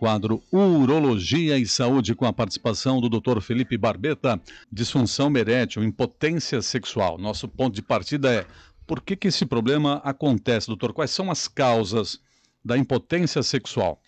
quadro 0.00 0.42
Urologia 0.50 1.58
e 1.58 1.66
Saúde, 1.66 2.14
com 2.14 2.24
a 2.24 2.32
participação 2.32 3.02
do 3.02 3.08
Dr. 3.10 3.42
Felipe 3.42 3.76
Barbeta, 3.76 4.40
disfunção 4.72 5.30
erétil, 5.36 5.84
impotência 5.84 6.62
sexual. 6.62 7.18
Nosso 7.18 7.46
ponto 7.46 7.74
de 7.74 7.82
partida 7.82 8.32
é 8.32 8.46
por 8.86 9.02
que, 9.02 9.14
que 9.14 9.28
esse 9.28 9.44
problema 9.44 10.00
acontece, 10.02 10.68
doutor? 10.68 10.94
Quais 10.94 11.10
são 11.10 11.30
as 11.30 11.46
causas 11.46 12.18
da 12.64 12.78
impotência 12.78 13.42
sexual? 13.42 14.00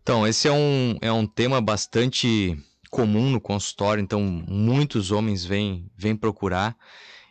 Então, 0.00 0.24
esse 0.24 0.46
é 0.46 0.52
um, 0.52 0.96
é 1.00 1.10
um 1.10 1.26
tema 1.26 1.60
bastante 1.60 2.56
comum 2.88 3.28
no 3.28 3.40
consultório, 3.40 4.00
então 4.00 4.22
muitos 4.22 5.10
homens 5.10 5.44
vêm, 5.44 5.90
vêm 5.96 6.14
procurar. 6.14 6.76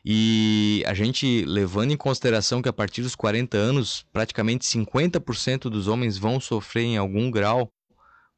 E 0.03 0.83
a 0.85 0.93
gente 0.93 1.45
levando 1.45 1.91
em 1.91 1.97
consideração 1.97 2.61
que 2.61 2.67
a 2.67 2.73
partir 2.73 3.01
dos 3.01 3.15
40 3.15 3.57
anos, 3.57 4.05
praticamente 4.11 4.65
50% 4.65 5.69
dos 5.69 5.87
homens 5.87 6.17
vão 6.17 6.37
sofrer 6.37 6.83
em 6.83 6.97
algum 6.97 7.31
grau 7.31 7.71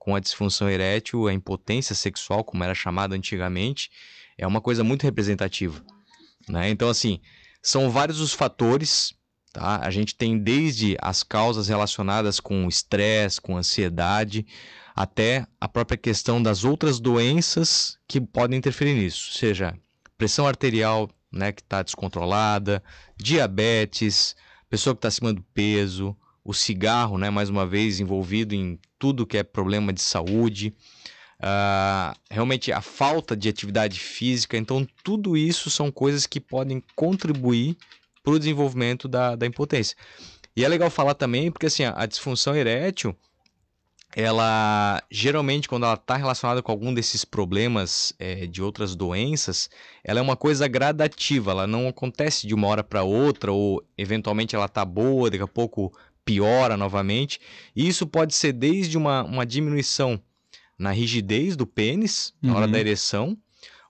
com 0.10 0.16
a 0.16 0.20
disfunção 0.20 0.68
erétil, 0.68 1.28
a 1.28 1.34
impotência 1.34 1.94
sexual, 1.94 2.44
como 2.44 2.64
era 2.64 2.74
chamada 2.74 3.16
antigamente, 3.16 3.92
é 4.40 4.48
uma 4.48 4.60
coisa 4.60 4.84
muito 4.84 5.04
representativa. 5.04 5.84
Né? 6.48 6.72
Então, 6.72 6.90
assim, 6.90 7.20
são 7.62 7.92
vários 7.92 8.20
os 8.20 8.34
fatores. 8.34 9.14
Tá? 9.54 9.80
A 9.84 9.92
gente 9.92 10.16
tem 10.16 10.40
desde 10.40 10.98
as 11.00 11.22
causas 11.22 11.68
relacionadas 11.68 12.40
com 12.40 12.68
estresse, 12.68 13.40
com 13.40 13.56
ansiedade, 13.56 14.48
até 14.96 15.46
a 15.62 15.68
própria 15.68 15.98
questão 15.98 16.42
das 16.42 16.64
outras 16.64 17.00
doenças 17.00 18.00
que 18.08 18.20
podem 18.20 18.58
interferir 18.58 18.96
nisso, 18.96 19.32
seja 19.34 19.78
pressão 20.18 20.48
arterial 20.48 21.08
né, 21.32 21.52
que 21.52 21.62
está 21.62 21.84
descontrolada, 21.84 22.84
diabetes, 23.16 24.36
pessoa 24.70 24.96
que 24.96 24.98
está 24.98 25.08
acima 25.08 25.32
do 25.32 25.44
peso, 25.54 26.18
o 26.50 26.54
cigarro, 26.54 27.20
né, 27.20 27.30
mais 27.30 27.48
uma 27.48 27.64
vez 27.64 28.00
envolvido 28.00 28.56
em 28.56 28.80
tudo 28.98 29.28
que 29.28 29.38
é 29.38 29.44
problema 29.44 29.94
de 29.94 30.02
saúde, 30.02 30.74
uh, 31.40 32.18
realmente 32.28 32.72
a 32.72 32.82
falta 32.82 33.38
de 33.38 33.48
atividade 33.48 34.00
física. 34.00 34.58
Então, 34.58 34.88
tudo 35.04 35.38
isso 35.38 35.70
são 35.70 35.92
coisas 35.92 36.26
que 36.26 36.40
podem 36.40 36.82
contribuir 36.96 37.78
para 38.24 38.34
o 38.34 38.40
desenvolvimento 38.40 39.08
da, 39.08 39.36
da 39.36 39.46
impotência. 39.46 39.96
E 40.56 40.66
é 40.66 40.68
legal 40.68 40.90
falar 40.90 41.14
também, 41.14 41.52
porque 41.52 41.68
assim, 41.68 41.84
a, 41.84 42.06
disfunção 42.08 42.56
erétil 42.56 43.16
ela 44.16 45.04
geralmente 45.12 45.70
quando 45.70 45.84
ela 45.84 45.94
está 45.94 46.16
relacionada 46.16 46.64
com 46.64 46.72
algum 46.72 46.92
desses 46.92 47.24
problemas 47.24 48.12
é, 48.18 48.48
de 48.48 48.60
outras 48.60 48.96
doenças, 48.96 49.70
ela 50.04 50.20
é 50.20 50.22
uma 50.24 50.36
coisa 50.36 50.68
gradativa, 50.68 51.52
ela 51.52 51.68
não 51.68 51.88
acontece 51.88 52.48
de 52.48 52.56
uma 52.56 52.68
hora 52.68 52.84
para 52.84 53.04
outra 53.04 53.52
ou 53.52 53.84
eventualmente 53.96 54.56
ela 54.56 54.66
está 54.66 54.84
boa, 54.84 55.30
daqui 55.30 55.44
a 55.44 55.48
pouco 55.48 55.94
piora 56.30 56.78
novamente. 56.78 57.42
E 57.76 57.88
isso 57.88 58.06
pode 58.06 58.36
ser 58.36 58.54
desde 58.54 58.96
uma, 58.96 59.24
uma 59.24 59.48
diminuição 59.48 60.22
na 60.78 60.92
rigidez 60.92 61.56
do 61.56 61.66
pênis 61.66 62.36
na 62.40 62.54
hora 62.56 62.68
uhum. 62.68 62.72
da 62.72 62.80
ereção, 62.80 63.36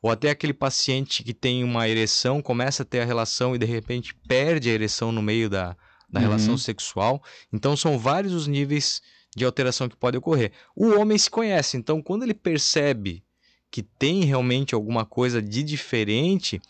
ou 0.01 0.09
até 0.09 0.29
aquele 0.29 0.53
paciente 0.53 1.21
que 1.21 1.33
tem 1.33 1.65
uma 1.65 1.89
ereção, 1.89 2.41
começa 2.41 2.83
a 2.83 2.85
ter 2.85 3.01
a 3.01 3.05
relação 3.05 3.53
e 3.53 3.59
de 3.59 3.65
repente 3.65 4.15
perde 4.15 4.69
a 4.69 4.73
ereção 4.73 5.11
no 5.11 5.21
meio 5.21 5.49
da, 5.49 5.75
da 6.09 6.21
uhum. 6.21 6.27
relação 6.27 6.57
sexual. 6.57 7.21
Então 7.51 7.75
são 7.75 7.99
vários 7.99 8.33
os 8.33 8.47
níveis 8.47 9.01
de 9.35 9.43
alteração 9.43 9.89
que 9.89 9.97
pode 9.97 10.17
ocorrer. 10.17 10.53
O 10.73 10.97
homem 10.97 11.17
se 11.17 11.29
conhece, 11.29 11.75
então 11.75 12.01
quando 12.01 12.23
ele 12.23 12.33
percebe 12.33 13.21
que 13.69 13.83
tem 13.83 14.23
realmente 14.23 14.73
alguma 14.73 15.05
coisa 15.05 15.41
de 15.41 15.61
diferente, 15.61 16.61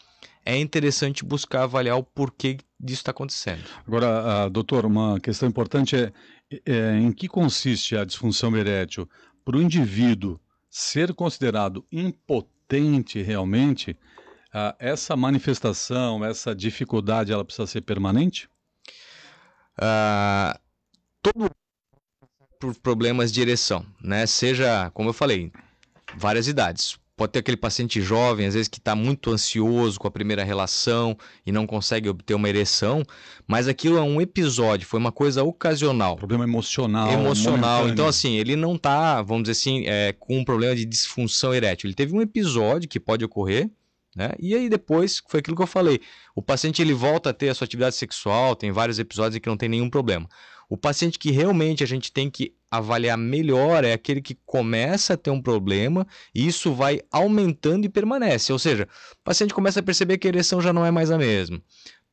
é 0.50 0.58
interessante 0.58 1.24
buscar 1.24 1.64
avaliar 1.64 1.98
o 1.98 2.04
porquê 2.04 2.58
disso 2.80 3.02
está 3.02 3.12
acontecendo. 3.12 3.64
Agora, 3.86 4.48
uh, 4.48 4.50
doutor, 4.50 4.86
uma 4.86 5.20
questão 5.20 5.48
importante 5.48 5.96
é, 5.96 6.12
é 6.66 6.98
em 6.98 7.12
que 7.12 7.28
consiste 7.28 7.96
a 7.96 8.04
disfunção 8.04 8.56
erétil? 8.58 9.08
Para 9.46 9.58
o 9.58 9.62
indivíduo 9.62 10.40
ser 10.70 11.14
considerado 11.14 11.86
impotente 11.92 13.22
realmente, 13.22 13.92
uh, 13.92 14.76
essa 14.80 15.16
manifestação, 15.16 16.26
essa 16.26 16.56
dificuldade, 16.56 17.32
ela 17.32 17.46
precisa 17.46 17.68
ser 17.68 17.82
permanente? 17.82 18.50
Uh, 19.78 20.60
todo 21.22 21.52
por 22.60 22.76
problemas 22.80 23.32
de 23.32 23.42
ereção, 23.42 23.86
né? 24.02 24.26
Seja, 24.26 24.90
como 24.92 25.10
eu 25.10 25.14
falei, 25.14 25.52
várias 26.18 26.48
idades. 26.48 26.99
Pode 27.20 27.34
ter 27.34 27.40
aquele 27.40 27.58
paciente 27.58 28.02
jovem, 28.02 28.48
às 28.48 28.54
vezes 28.54 28.70
que 28.70 28.78
está 28.78 28.96
muito 28.96 29.30
ansioso 29.30 30.00
com 30.00 30.08
a 30.08 30.12
primeira 30.12 30.42
relação 30.42 31.18
e 31.46 31.52
não 31.52 31.68
consegue 31.68 32.08
obter 32.08 32.34
uma 32.34 32.48
ereção, 32.48 33.04
mas 33.46 33.68
aquilo 33.68 33.98
é 33.98 34.02
um 34.02 34.22
episódio, 34.22 34.88
foi 34.88 35.02
uma 35.02 35.12
coisa 35.12 35.44
ocasional. 35.44 36.16
Problema 36.16 36.46
emocional. 36.46 37.12
Emocional. 37.12 37.80
Momentâneo. 37.80 37.92
Então, 37.92 38.08
assim, 38.08 38.36
ele 38.38 38.56
não 38.56 38.76
está, 38.76 39.22
vamos 39.22 39.44
dizer 39.44 39.52
assim, 39.52 39.84
é, 39.86 40.16
com 40.18 40.38
um 40.38 40.46
problema 40.46 40.74
de 40.74 40.86
disfunção 40.86 41.54
erétil. 41.54 41.90
Ele 41.90 41.94
teve 41.94 42.16
um 42.16 42.22
episódio 42.22 42.88
que 42.88 43.02
pode 43.02 43.26
ocorrer, 43.26 43.70
né? 44.16 44.32
E 44.40 44.56
aí 44.56 44.70
depois, 44.70 45.22
foi 45.28 45.42
aquilo 45.42 45.58
que 45.58 45.62
eu 45.62 45.68
falei, 45.68 46.00
o 46.34 46.42
paciente 46.42 46.82
ele 46.82 46.94
volta 46.94 47.32
a 47.32 47.34
ter 47.34 47.50
a 47.50 47.54
sua 47.54 47.66
atividade 47.66 47.98
sexual, 47.98 48.56
tem 48.56 48.72
vários 48.72 48.98
episódios 48.98 49.36
em 49.36 49.42
que 49.42 49.50
não 49.50 49.58
tem 49.58 49.68
nenhum 49.68 49.90
problema. 49.90 50.26
O 50.70 50.78
paciente 50.78 51.18
que 51.18 51.32
realmente 51.32 51.84
a 51.84 51.88
gente 51.88 52.12
tem 52.12 52.30
que 52.30 52.54
avaliar 52.70 53.18
melhor 53.18 53.84
é 53.84 53.92
aquele 53.92 54.22
que 54.22 54.38
começa 54.46 55.16
a 55.16 55.18
ter 55.18 55.32
um 55.32 55.42
problema 55.42 56.06
e 56.34 56.48
isso 56.48 56.74
vai 56.74 57.02
aumentando 57.12 57.86
e 57.86 57.90
permanece. 57.90 58.54
Ou 58.54 58.60
seja, 58.60 58.88
o 59.14 59.24
paciente 59.24 59.54
começa 59.54 59.80
a 59.80 59.84
perceber 59.84 60.20
que 60.20 60.28
a 60.28 60.30
ereção 60.30 60.62
já 60.62 60.72
não 60.72 60.86
é 60.86 60.92
mais 60.92 61.10
a 61.10 61.18
mesma. 61.18 61.60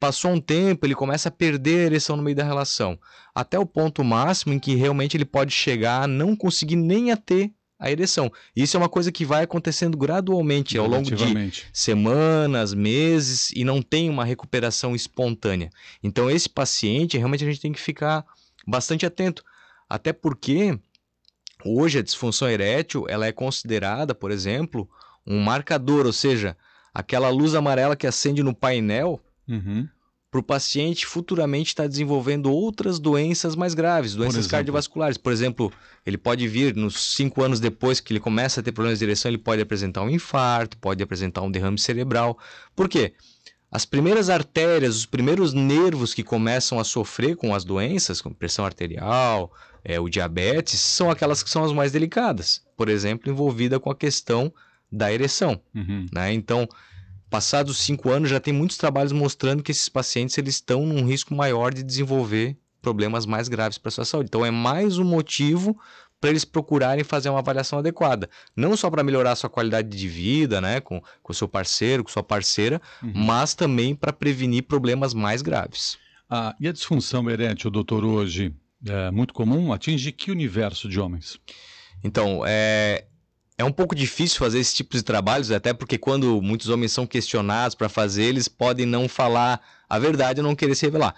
Passou 0.01 0.31
um 0.31 0.41
tempo, 0.41 0.87
ele 0.87 0.95
começa 0.95 1.29
a 1.29 1.33
perder 1.33 1.81
a 1.81 1.87
ereção 1.87 2.17
no 2.17 2.23
meio 2.23 2.37
da 2.37 2.45
relação, 2.45 2.99
até 3.35 3.59
o 3.59 3.67
ponto 3.67 4.03
máximo 4.03 4.53
em 4.53 4.59
que 4.59 4.75
realmente 4.75 5.17
ele 5.17 5.25
pode 5.25 5.53
chegar 5.53 6.03
a 6.03 6.07
não 6.07 6.35
conseguir 6.35 6.77
nem 6.77 7.11
a 7.11 7.17
ter 7.17 7.53
a 7.79 7.91
ereção. 7.91 8.33
Isso 8.55 8.77
é 8.77 8.81
uma 8.81 8.89
coisa 8.89 9.13
que 9.13 9.25
vai 9.25 9.45
acontecendo 9.45 9.97
gradualmente 9.97 10.79
ao 10.79 10.87
longo 10.87 11.11
de 11.11 11.53
semanas, 11.73 12.73
meses 12.73 13.51
e 13.53 13.65
não 13.65 13.83
tem 13.83 14.09
uma 14.09 14.25
recuperação 14.25 14.95
espontânea. 14.95 15.71
Então 16.03 16.31
esse 16.31 16.49
paciente 16.49 17.19
realmente 17.19 17.45
a 17.45 17.47
gente 17.47 17.61
tem 17.61 17.73
que 17.73 17.81
ficar 17.81 18.25
bastante 18.67 19.07
atento, 19.07 19.45
até 19.89 20.13
porque 20.13 20.79
hoje 21.65 21.99
a 21.99 22.03
disfunção 22.03 22.49
erétil 22.49 23.07
ela 23.09 23.27
é 23.27 23.33
considerada, 23.33 24.15
por 24.15 24.31
exemplo, 24.31 24.89
um 25.27 25.41
marcador, 25.41 26.07
ou 26.07 26.13
seja, 26.13 26.57
aquela 26.93 27.29
luz 27.29 27.55
amarela 27.55 27.97
que 27.97 28.07
acende 28.07 28.43
no 28.43 28.55
painel 28.55 29.21
uhum. 29.49 29.89
para 30.31 30.41
o 30.41 30.43
paciente 30.43 31.07
futuramente 31.07 31.69
estar 31.69 31.85
tá 31.85 31.89
desenvolvendo 31.89 32.51
outras 32.51 32.99
doenças 32.99 33.55
mais 33.55 33.75
graves, 33.75 34.15
doenças 34.15 34.47
por 34.47 34.53
cardiovasculares. 34.53 35.19
Por 35.19 35.33
exemplo, 35.33 35.73
ele 36.05 36.17
pode 36.17 36.47
vir 36.49 36.75
nos 36.75 37.15
cinco 37.15 37.43
anos 37.43 37.61
depois 37.61 38.01
que 38.01 38.13
ele 38.13 38.21
começa 38.21 38.61
a 38.61 38.63
ter 38.63 38.73
problemas 38.73 38.99
de 38.99 39.05
direção, 39.05 39.31
ele 39.31 39.39
pode 39.39 39.61
apresentar 39.61 40.03
um 40.03 40.11
infarto, 40.11 40.77
pode 40.79 41.03
apresentar 41.03 41.43
um 41.43 41.51
derrame 41.51 41.79
cerebral. 41.79 42.39
Por 42.75 42.89
quê? 42.89 43.15
As 43.77 43.85
primeiras 43.85 44.31
artérias, 44.31 44.97
os 44.97 45.05
primeiros 45.05 45.53
nervos 45.53 46.15
que 46.15 46.23
começam 46.23 46.81
a 46.81 46.85
sofrer 46.85 47.37
com 47.37 47.55
as 47.55 47.63
doenças, 47.63 48.23
como 48.23 48.35
pressão 48.35 48.65
arterial, 48.65 49.53
é, 49.85 50.01
o 50.01 50.09
diabetes, 50.09 50.81
são 50.81 51.11
aquelas 51.11 51.43
que 51.43 51.51
são 51.51 51.63
as 51.63 51.73
mais 51.73 51.93
delicadas. 51.93 52.63
Por 52.75 52.89
exemplo, 52.89 53.31
envolvida 53.31 53.79
com 53.79 53.91
a 53.91 53.95
questão 53.95 54.51
da 54.91 55.13
ereção. 55.13 55.61
Uhum. 55.75 56.07
Né? 56.11 56.33
Então, 56.33 56.67
passados 57.29 57.77
cinco 57.77 58.09
anos, 58.09 58.31
já 58.31 58.41
tem 58.41 58.55
muitos 58.55 58.79
trabalhos 58.79 59.13
mostrando 59.13 59.63
que 59.63 59.73
esses 59.73 59.91
pacientes 59.91 60.39
eles 60.39 60.55
estão 60.55 60.87
num 60.87 61.05
risco 61.05 61.35
maior 61.35 61.75
de 61.75 61.83
desenvolver 61.83 62.57
problemas 62.81 63.27
mais 63.27 63.47
graves 63.47 63.77
para 63.77 63.91
a 63.91 63.93
sua 63.93 64.07
saúde. 64.07 64.29
Então, 64.31 64.43
é 64.43 64.51
mais 64.51 64.97
um 64.97 65.05
motivo 65.05 65.79
para 66.21 66.31
eles 66.31 66.45
procurarem 66.45 67.05
fazer 67.05 67.29
uma 67.29 67.39
avaliação 67.39 67.79
adequada. 67.79 68.29
Não 68.55 68.77
só 68.77 68.91
para 68.91 69.03
melhorar 69.03 69.33
a 69.33 69.37
sua 69.37 69.51
qualidade 69.51 69.89
de 69.89 70.09
vida, 70.09 70.61
né, 70.61 70.81
com 70.81 71.01
o 71.29 71.35
seu 71.35 71.49
parceiro, 71.49 72.03
com 72.03 72.11
sua 72.11 72.23
parceira, 72.23 72.81
uhum. 73.03 73.13
mas 73.15 73.55
também 73.55 73.95
para 73.95 74.13
prevenir 74.13 74.65
problemas 74.65 75.15
mais 75.15 75.43
graves. 75.43 75.99
Ah, 76.29 76.55
e 76.59 76.67
a 76.67 76.73
disfunção 76.73 77.31
erétil, 77.31 77.71
doutor, 77.71 78.05
hoje 78.05 78.55
é 78.85 79.11
muito 79.11 79.33
comum? 79.33 79.73
Atinge 79.73 80.13
que 80.13 80.31
universo 80.31 80.89
de 80.89 80.99
homens? 80.99 81.39
Então, 82.03 82.43
é, 82.47 83.05
é 83.59 83.65
um 83.65 83.73
pouco 83.73 83.95
difícil 83.95 84.39
fazer 84.39 84.59
esse 84.59 84.75
tipo 84.75 84.97
de 84.97 85.03
trabalhos, 85.03 85.51
até 85.51 85.73
porque 85.73 85.97
quando 85.97 86.41
muitos 86.43 86.69
homens 86.69 86.93
são 86.93 87.07
questionados 87.07 87.75
para 87.75 87.89
fazer, 87.89 88.25
eles 88.25 88.49
podem 88.49 88.87
não 88.87 89.09
falar 89.09 89.61
a 89.89 89.99
verdade 89.99 90.41
ou 90.41 90.47
não 90.47 90.55
querer 90.55 90.75
se 90.75 90.85
revelar. 90.87 91.15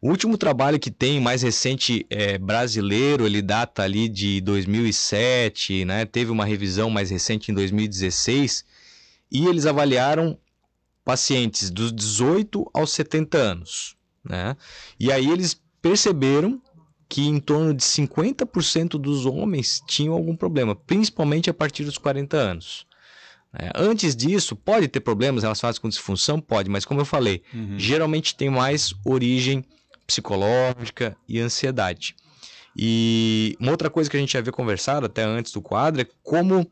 O 0.00 0.10
último 0.10 0.38
trabalho 0.38 0.78
que 0.78 0.92
tem, 0.92 1.20
mais 1.20 1.42
recente, 1.42 2.06
é 2.08 2.38
brasileiro, 2.38 3.26
ele 3.26 3.42
data 3.42 3.82
ali 3.82 4.08
de 4.08 4.40
2007, 4.42 5.84
né? 5.84 6.04
Teve 6.04 6.30
uma 6.30 6.44
revisão 6.44 6.88
mais 6.88 7.10
recente 7.10 7.50
em 7.50 7.54
2016 7.54 8.64
e 9.30 9.46
eles 9.46 9.66
avaliaram 9.66 10.38
pacientes 11.04 11.68
dos 11.68 11.92
18 11.92 12.70
aos 12.72 12.92
70 12.92 13.38
anos, 13.38 13.96
né? 14.22 14.56
E 15.00 15.10
aí 15.10 15.28
eles 15.28 15.60
perceberam 15.82 16.62
que 17.08 17.26
em 17.26 17.40
torno 17.40 17.74
de 17.74 17.82
50% 17.82 18.90
dos 19.00 19.26
homens 19.26 19.82
tinham 19.84 20.14
algum 20.14 20.36
problema, 20.36 20.76
principalmente 20.76 21.50
a 21.50 21.54
partir 21.54 21.84
dos 21.84 21.98
40 21.98 22.36
anos. 22.36 22.86
É, 23.52 23.72
antes 23.74 24.14
disso, 24.14 24.54
pode 24.54 24.86
ter 24.86 25.00
problemas 25.00 25.42
relacionados 25.42 25.78
com 25.78 25.88
disfunção? 25.88 26.38
Pode, 26.38 26.68
mas 26.70 26.84
como 26.84 27.00
eu 27.00 27.04
falei, 27.04 27.42
uhum. 27.52 27.78
geralmente 27.78 28.36
tem 28.36 28.50
mais 28.50 28.94
origem 29.04 29.64
psicológica 30.08 31.14
e 31.28 31.38
ansiedade. 31.38 32.16
E 32.74 33.54
uma 33.60 33.70
outra 33.70 33.90
coisa 33.90 34.08
que 34.08 34.16
a 34.16 34.20
gente 34.20 34.32
já 34.32 34.38
havia 34.38 34.52
conversado 34.52 35.04
até 35.04 35.22
antes 35.22 35.52
do 35.52 35.60
quadro 35.60 36.00
é 36.00 36.06
como 36.22 36.66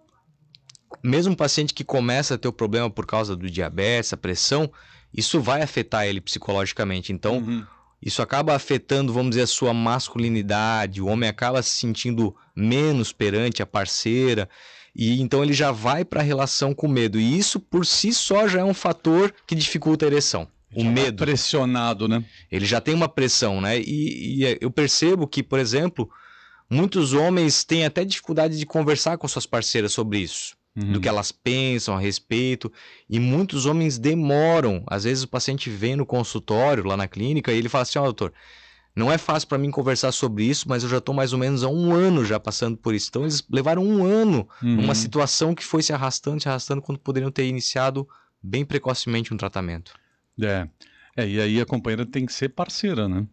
mesmo 1.03 1.33
um 1.33 1.37
paciente 1.37 1.75
que 1.75 1.85
começa 1.85 2.35
a 2.35 2.38
ter 2.38 2.49
o 2.49 2.53
problema 2.53 2.88
por 2.88 3.06
causa 3.06 3.37
do 3.37 3.50
diabetes, 3.50 4.12
a 4.12 4.17
pressão, 4.17 4.73
isso 5.12 5.41
vai 5.41 5.62
afetar 5.62 6.06
ele 6.06 6.21
psicologicamente. 6.21 7.12
Então, 7.12 7.38
uhum. 7.38 7.65
isso 8.00 8.23
acaba 8.23 8.55
afetando, 8.55 9.12
vamos 9.12 9.31
dizer, 9.31 9.43
a 9.43 9.47
sua 9.47 9.75
masculinidade. 9.75 11.03
O 11.03 11.06
homem 11.06 11.29
acaba 11.29 11.62
se 11.62 11.71
sentindo 11.71 12.35
menos 12.55 13.12
perante 13.12 13.62
a 13.62 13.67
parceira. 13.67 14.49
E 14.94 15.21
então 15.21 15.43
ele 15.43 15.53
já 15.53 15.71
vai 15.71 16.05
para 16.05 16.21
a 16.21 16.25
relação 16.25 16.73
com 16.73 16.88
medo. 16.88 17.21
E 17.21 17.38
isso 17.38 17.61
por 17.61 17.85
si 17.85 18.15
só 18.15 18.49
já 18.49 18.61
é 18.61 18.65
um 18.65 18.75
fator 18.75 19.35
que 19.47 19.55
dificulta 19.55 20.06
a 20.06 20.09
ereção. 20.09 20.49
O 20.76 20.82
já 20.82 20.90
medo. 20.90 21.17
Tá 21.17 21.25
pressionado, 21.25 22.06
né? 22.06 22.25
Ele 22.50 22.64
já 22.64 22.81
tem 22.81 22.94
uma 22.94 23.08
pressão, 23.08 23.61
né? 23.61 23.81
E, 23.81 24.43
e 24.43 24.58
eu 24.61 24.70
percebo 24.70 25.26
que, 25.26 25.43
por 25.43 25.58
exemplo, 25.58 26.08
muitos 26.70 27.12
homens 27.12 27.64
têm 27.64 27.84
até 27.84 28.05
dificuldade 28.05 28.58
de 28.58 28.67
conversar 28.67 29.19
com 29.19 29.26
suas 29.26 29.46
parceiras 29.46 29.93
sobre 29.93 30.19
isso 30.19 30.56
uhum. 30.76 30.93
do 30.93 31.00
que 31.00 31.08
elas 31.08 31.32
pensam 31.32 31.96
a 31.96 32.00
respeito. 32.00 32.70
E 33.08 33.19
muitos 33.19 33.67
homens 33.67 33.99
demoram. 33.99 34.84
Às 34.87 35.05
vezes 35.05 35.25
o 35.25 35.28
paciente 35.28 35.70
vem 35.70 35.96
no 35.96 36.05
consultório, 36.05 36.84
lá 36.84 36.96
na 36.96 37.08
clínica, 37.08 37.52
e 37.52 37.56
ele 37.56 37.69
fala 37.69 37.82
assim: 37.82 37.99
Ó, 37.99 38.02
oh, 38.02 38.05
doutor, 38.06 38.32
não 38.94 39.11
é 39.11 39.19
fácil 39.19 39.49
para 39.49 39.58
mim 39.58 39.70
conversar 39.70 40.12
sobre 40.12 40.44
isso, 40.44 40.69
mas 40.69 40.82
eu 40.82 40.88
já 40.88 40.99
estou 40.99 41.14
mais 41.14 41.32
ou 41.32 41.38
menos 41.38 41.64
há 41.64 41.69
um 41.69 41.93
ano 41.93 42.25
já 42.25 42.38
passando 42.38 42.76
por 42.76 42.94
isso. 42.94 43.08
Então 43.08 43.23
eles 43.23 43.43
levaram 43.50 43.82
um 43.82 44.05
ano 44.05 44.49
uhum. 44.62 44.76
numa 44.76 44.94
situação 44.94 45.55
que 45.55 45.64
foi 45.64 45.82
se 45.82 45.93
arrastando, 45.93 46.40
se 46.40 46.49
arrastando, 46.49 46.82
quando 46.82 46.99
poderiam 46.99 47.31
ter 47.31 47.46
iniciado 47.46 48.06
bem 48.43 48.64
precocemente 48.64 49.32
um 49.32 49.37
tratamento. 49.37 49.93
É. 50.41 50.69
é 51.17 51.29
e 51.29 51.41
aí 51.41 51.61
a 51.61 51.67
companheira 51.67 52.05
tem 52.05 52.27
que 52.27 52.33
ser 52.33 52.50
parceira, 52.50 53.09
né? 53.09 53.27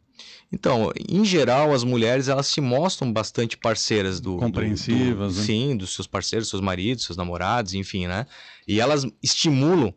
Então, 0.52 0.92
em 1.10 1.26
geral, 1.26 1.74
as 1.74 1.84
mulheres 1.84 2.28
elas 2.28 2.48
se 2.48 2.62
mostram 2.62 3.12
bastante 3.12 3.58
parceiras 3.58 4.20
do 4.20 4.38
compreensivas, 4.38 5.34
do, 5.34 5.36
do, 5.36 5.40
né? 5.40 5.46
sim, 5.46 5.76
dos 5.76 5.96
seus 5.96 6.06
parceiros, 6.06 6.48
seus 6.48 6.62
maridos, 6.62 7.06
seus 7.06 7.18
namorados, 7.18 7.74
enfim, 7.74 8.06
né? 8.06 8.28
E 8.68 8.80
elas 8.80 9.06
estimulam. 9.22 9.94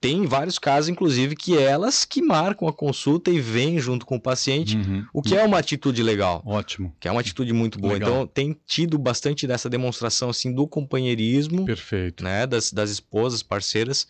Tem 0.00 0.26
vários 0.26 0.58
casos, 0.58 0.90
inclusive, 0.90 1.34
que 1.34 1.56
elas 1.56 2.04
que 2.04 2.20
marcam 2.20 2.68
a 2.68 2.72
consulta 2.74 3.30
e 3.30 3.40
vêm 3.40 3.78
junto 3.78 4.04
com 4.04 4.16
o 4.16 4.20
paciente, 4.20 4.76
uhum. 4.76 5.06
o 5.14 5.22
que 5.22 5.34
é 5.34 5.42
uma 5.42 5.58
atitude 5.58 6.02
legal. 6.02 6.42
Ótimo. 6.44 6.94
Que 7.00 7.08
é 7.08 7.10
uma 7.10 7.22
atitude 7.22 7.54
muito 7.54 7.78
boa. 7.78 7.94
Legal. 7.94 8.10
Então, 8.10 8.26
tem 8.26 8.54
tido 8.66 8.98
bastante 8.98 9.46
dessa 9.46 9.70
demonstração 9.70 10.28
assim 10.28 10.52
do 10.52 10.66
companheirismo, 10.66 11.64
perfeito, 11.64 12.22
né, 12.22 12.46
das, 12.46 12.70
das 12.70 12.90
esposas, 12.90 13.42
parceiras, 13.42 14.06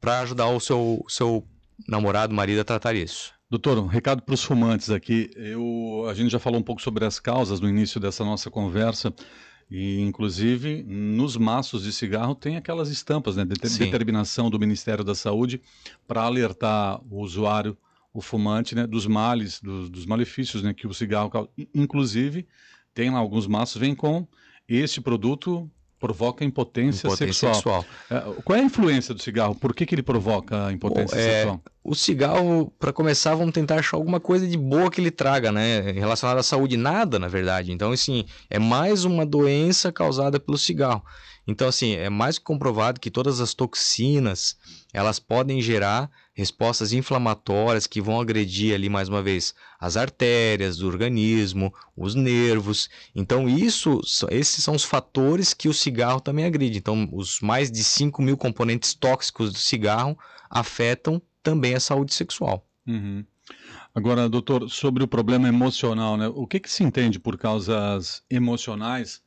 para 0.00 0.20
ajudar 0.20 0.48
o 0.48 0.58
seu, 0.60 1.04
seu 1.08 1.46
namorado, 1.86 2.34
marido 2.34 2.60
a 2.60 2.64
tratar 2.64 2.94
isso. 2.94 3.32
Doutor, 3.50 3.78
um 3.78 3.86
recado 3.86 4.22
para 4.22 4.34
os 4.34 4.42
fumantes 4.42 4.90
aqui. 4.90 5.30
Eu, 5.36 6.06
a 6.08 6.14
gente 6.14 6.30
já 6.30 6.38
falou 6.38 6.58
um 6.58 6.62
pouco 6.62 6.82
sobre 6.82 7.04
as 7.04 7.20
causas 7.20 7.60
no 7.60 7.68
início 7.68 8.00
dessa 8.00 8.24
nossa 8.24 8.50
conversa. 8.50 9.14
E, 9.70 10.00
inclusive, 10.00 10.82
nos 10.82 11.36
maços 11.36 11.84
de 11.84 11.92
cigarro 11.92 12.34
tem 12.34 12.56
aquelas 12.56 12.88
estampas, 12.88 13.36
né? 13.36 13.44
De 13.44 13.54
determinação 13.54 14.50
do 14.50 14.58
Ministério 14.58 15.04
da 15.04 15.14
Saúde 15.14 15.60
para 16.06 16.22
alertar 16.22 17.00
o 17.10 17.20
usuário, 17.20 17.76
o 18.12 18.20
fumante, 18.20 18.74
né? 18.74 18.86
Dos 18.86 19.06
males, 19.06 19.60
dos, 19.60 19.88
dos 19.88 20.06
malefícios 20.06 20.62
né? 20.62 20.74
que 20.74 20.86
o 20.86 20.94
cigarro 20.94 21.30
causa. 21.30 21.48
Inclusive, 21.74 22.46
tem 22.92 23.10
lá 23.10 23.18
alguns 23.18 23.46
maços, 23.46 23.80
vem 23.80 23.94
com 23.94 24.26
este 24.68 25.00
produto 25.00 25.70
provoca 26.04 26.44
impotência, 26.44 27.06
impotência 27.06 27.50
sexual. 27.54 27.82
sexual. 27.82 27.84
É, 28.10 28.42
qual 28.42 28.58
é 28.58 28.60
a 28.60 28.64
influência 28.64 29.14
do 29.14 29.22
cigarro? 29.22 29.54
Por 29.54 29.74
que, 29.74 29.86
que 29.86 29.94
ele 29.94 30.02
provoca 30.02 30.70
impotência 30.70 31.16
Bom, 31.16 31.22
é, 31.22 31.32
sexual? 31.32 31.62
O 31.82 31.94
cigarro, 31.94 32.70
para 32.78 32.92
começar, 32.92 33.34
vamos 33.34 33.54
tentar 33.54 33.76
achar 33.76 33.96
alguma 33.96 34.20
coisa 34.20 34.46
de 34.46 34.58
boa 34.58 34.90
que 34.90 35.00
ele 35.00 35.10
traga, 35.10 35.50
né? 35.50 35.80
Relacionada 35.92 36.40
à 36.40 36.42
saúde, 36.42 36.76
nada, 36.76 37.18
na 37.18 37.26
verdade. 37.26 37.72
Então, 37.72 37.90
assim, 37.90 38.26
é 38.50 38.58
mais 38.58 39.06
uma 39.06 39.24
doença 39.24 39.90
causada 39.90 40.38
pelo 40.38 40.58
cigarro. 40.58 41.02
Então, 41.46 41.68
assim, 41.68 41.94
é 41.94 42.10
mais 42.10 42.38
que 42.38 42.44
comprovado 42.44 43.00
que 43.00 43.10
todas 43.10 43.40
as 43.40 43.54
toxinas, 43.54 44.56
elas 44.92 45.18
podem 45.18 45.62
gerar 45.62 46.10
respostas 46.34 46.92
inflamatórias 46.92 47.86
que 47.86 48.00
vão 48.00 48.20
agredir 48.20 48.74
ali, 48.74 48.88
mais 48.88 49.08
uma 49.08 49.22
vez, 49.22 49.54
as 49.78 49.96
artérias 49.96 50.76
do 50.76 50.88
organismo, 50.88 51.72
os 51.96 52.14
nervos. 52.14 52.90
Então, 53.14 53.48
isso, 53.48 54.00
esses 54.30 54.62
são 54.62 54.74
os 54.74 54.84
fatores 54.84 55.54
que 55.54 55.68
o 55.68 55.74
cigarro 55.74 56.20
também 56.20 56.44
agride. 56.44 56.78
Então, 56.78 57.08
os 57.12 57.40
mais 57.40 57.70
de 57.70 57.84
5 57.84 58.20
mil 58.20 58.36
componentes 58.36 58.92
tóxicos 58.94 59.52
do 59.52 59.58
cigarro 59.58 60.18
afetam 60.50 61.22
também 61.42 61.74
a 61.74 61.80
saúde 61.80 62.12
sexual. 62.12 62.66
Uhum. 62.86 63.24
Agora, 63.94 64.28
doutor, 64.28 64.68
sobre 64.68 65.04
o 65.04 65.08
problema 65.08 65.46
emocional, 65.46 66.16
né? 66.16 66.26
O 66.26 66.46
que, 66.48 66.58
que 66.58 66.70
se 66.70 66.82
entende 66.82 67.20
por 67.20 67.38
causas 67.38 68.24
emocionais 68.28 69.22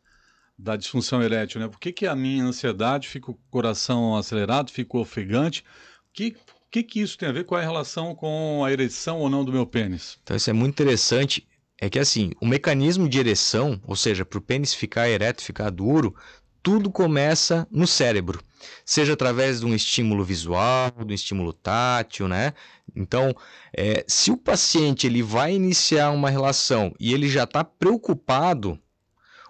da 0.57 0.75
disfunção 0.75 1.21
erétil, 1.21 1.61
né? 1.61 1.67
Por 1.69 1.79
que, 1.79 1.93
que 1.93 2.05
a 2.05 2.15
minha 2.15 2.43
ansiedade 2.43 3.07
fica 3.07 3.31
o 3.31 3.39
coração 3.49 4.17
acelerado, 4.17 4.71
fica 4.71 4.97
ofegante? 4.97 5.63
Que, 6.11 6.35
que, 6.83 6.83
que 6.83 7.01
isso 7.01 7.17
tem 7.17 7.29
a 7.29 7.31
ver 7.31 7.45
com 7.45 7.55
a 7.55 7.61
relação 7.61 8.15
com 8.15 8.63
a 8.63 8.71
ereção 8.71 9.19
ou 9.19 9.29
não 9.29 9.43
do 9.43 9.51
meu 9.51 9.65
pênis? 9.65 10.17
Então, 10.23 10.35
isso 10.35 10.49
é 10.49 10.53
muito 10.53 10.73
interessante. 10.73 11.47
É 11.79 11.89
que 11.89 11.99
assim, 11.99 12.31
o 12.41 12.45
mecanismo 12.45 13.07
de 13.07 13.19
ereção, 13.19 13.79
ou 13.85 13.95
seja, 13.95 14.25
para 14.25 14.39
o 14.39 14.41
pênis 14.41 14.73
ficar 14.73 15.07
ereto, 15.09 15.43
ficar 15.43 15.69
duro, 15.69 16.15
tudo 16.63 16.89
começa 16.89 17.67
no 17.69 17.85
cérebro, 17.85 18.41
seja 18.83 19.13
através 19.13 19.59
de 19.59 19.65
um 19.67 19.75
estímulo 19.75 20.23
visual, 20.23 20.91
de 21.05 21.13
um 21.13 21.15
estímulo 21.15 21.53
tátil, 21.53 22.27
né? 22.27 22.53
Então, 22.95 23.35
é, 23.71 24.03
se 24.07 24.31
o 24.31 24.37
paciente 24.37 25.05
ele 25.05 25.21
vai 25.21 25.53
iniciar 25.53 26.09
uma 26.09 26.31
relação 26.31 26.93
e 26.99 27.13
ele 27.13 27.29
já 27.29 27.43
está 27.43 27.63
preocupado 27.63 28.79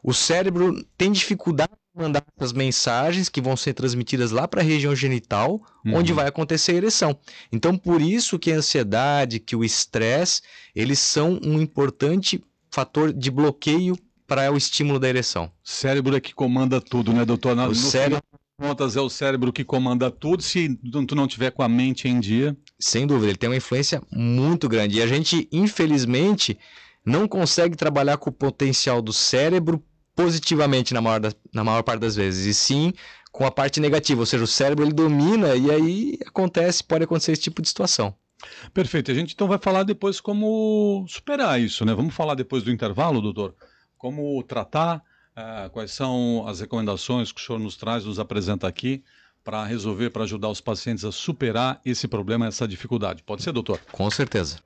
o 0.04 0.14
cérebro 0.14 0.82
tem 0.98 1.12
dificuldade 1.12 1.72
de 1.72 1.78
mandar 1.98 2.24
essas 2.38 2.54
mensagens 2.54 3.30
que 3.30 3.42
vão 3.42 3.58
ser 3.58 3.74
transmitidas 3.74 4.32
lá 4.32 4.48
para 4.48 4.62
a 4.62 4.64
região 4.64 4.96
genital, 4.96 5.62
uhum. 5.86 5.96
onde 5.96 6.14
vai 6.14 6.28
acontecer 6.28 6.74
a 6.74 6.76
ereção. 6.76 7.18
Então, 7.52 7.78
por 7.78 8.02
isso 8.02 8.38
que 8.38 8.52
a 8.52 8.58
ansiedade, 8.58 9.40
que 9.40 9.56
o 9.56 9.64
estresse, 9.64 10.42
eles 10.76 11.00
são 11.00 11.40
um 11.44 11.62
importante 11.62 12.44
fator 12.72 13.12
de 13.12 13.32
bloqueio 13.32 13.98
para 14.28 14.52
o 14.52 14.58
estímulo 14.58 15.00
da 15.00 15.08
ereção. 15.08 15.52
Cérebro 15.64 16.16
é 16.16 16.20
que 16.20 16.34
comanda 16.34 16.82
tudo, 16.82 17.14
né, 17.14 17.26
doutor? 17.26 17.56
No, 17.56 17.68
o 17.68 17.76
cérebro 17.76 18.22
contas 18.60 18.96
é 18.96 19.02
o 19.02 19.10
cérebro 19.10 19.54
que 19.54 19.64
comanda 19.64 20.10
tudo 20.10 20.42
se 20.42 20.76
tu 21.08 21.16
não 21.16 21.28
tiver 21.28 21.52
com 21.52 21.62
a 21.62 21.70
mente 21.70 22.08
em 22.08 22.20
dia. 22.20 22.58
Sem 22.80 23.06
dúvida, 23.06 23.28
ele 23.28 23.38
tem 23.38 23.50
uma 23.50 23.56
influência 23.56 24.02
muito 24.12 24.68
grande. 24.68 24.98
E 24.98 25.02
a 25.02 25.08
gente, 25.08 25.48
infelizmente, 25.52 26.58
não 27.06 27.28
consegue 27.28 27.76
trabalhar 27.76 28.18
com 28.18 28.30
o 28.30 28.34
potencial 28.34 29.02
do 29.02 29.14
cérebro 29.14 29.84
positivamente 30.18 30.96
na 30.96 31.00
maior, 31.00 31.20
da, 31.20 31.32
na 31.54 31.64
maior 31.64 31.84
parte 31.84 32.02
das 32.02 32.16
vezes, 32.16 32.48
e 32.48 32.54
sim 32.54 32.92
com 33.32 33.46
a 33.46 33.52
parte 33.52 33.80
negativa, 33.80 34.20
ou 34.20 34.26
seja, 34.26 34.44
o 34.44 34.48
cérebro 34.48 34.84
ele 34.84 34.92
domina 34.92 35.56
e 35.56 35.70
aí 35.70 36.18
acontece, 36.26 36.84
pode 36.84 37.04
acontecer 37.04 37.34
esse 37.34 37.44
tipo 37.44 37.62
de 37.62 37.68
situação. 37.68 38.16
Perfeito. 38.74 39.12
A 39.12 39.14
gente 39.14 39.36
então 39.36 39.48
vai 39.48 39.60
falar 39.60 39.84
depois 39.84 40.20
como 40.20 41.06
superar 41.08 41.62
isso, 41.62 41.86
né? 41.86 41.94
Vamos 41.94 42.16
falar 42.16 42.34
depois 42.34 42.64
do 42.64 42.72
intervalo, 42.72 43.22
doutor? 43.22 43.54
Como 43.96 44.42
tratar, 44.44 45.04
uh, 45.36 45.70
quais 45.70 45.92
são 45.92 46.46
as 46.48 46.62
recomendações 46.62 47.32
que 47.32 47.40
o 47.40 47.44
senhor 47.44 47.60
nos 47.60 47.78
traz, 47.78 48.06
nos 48.06 48.20
apresenta 48.20 48.68
aqui 48.68 49.04
para 49.44 49.64
resolver, 49.66 50.10
para 50.10 50.24
ajudar 50.24 50.50
os 50.50 50.60
pacientes 50.60 51.06
a 51.06 51.12
superar 51.12 51.80
esse 51.86 52.08
problema, 52.08 52.48
essa 52.48 52.68
dificuldade. 52.68 53.22
Pode 53.24 53.44
ser, 53.44 53.52
doutor? 53.52 53.80
Com 53.92 54.10
certeza. 54.10 54.58